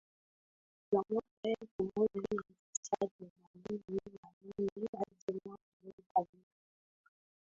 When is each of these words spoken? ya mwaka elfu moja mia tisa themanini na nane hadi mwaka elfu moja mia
ya 0.91 1.01
mwaka 1.09 1.29
elfu 1.43 1.83
moja 1.95 2.09
mia 2.31 2.43
tisa 2.73 2.97
themanini 3.19 3.99
na 4.23 4.31
nane 4.41 4.87
hadi 4.97 5.39
mwaka 5.43 5.63
elfu 5.85 6.01
moja 6.15 6.25
mia 6.33 6.43